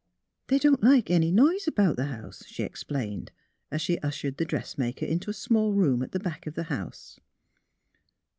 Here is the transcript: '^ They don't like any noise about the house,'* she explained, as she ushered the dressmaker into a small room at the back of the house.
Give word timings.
'^ 0.43 0.47
They 0.47 0.57
don't 0.57 0.81
like 0.81 1.11
any 1.11 1.29
noise 1.31 1.67
about 1.67 1.95
the 1.95 2.05
house,'* 2.05 2.43
she 2.47 2.63
explained, 2.63 3.31
as 3.69 3.83
she 3.83 3.99
ushered 3.99 4.37
the 4.37 4.45
dressmaker 4.45 5.05
into 5.05 5.29
a 5.29 5.31
small 5.31 5.73
room 5.73 6.01
at 6.01 6.11
the 6.11 6.19
back 6.19 6.47
of 6.47 6.55
the 6.55 6.63
house. 6.73 7.19